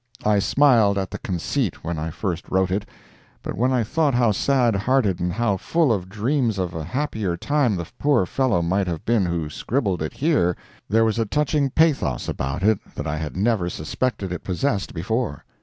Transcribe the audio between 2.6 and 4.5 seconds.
it, but when I thought how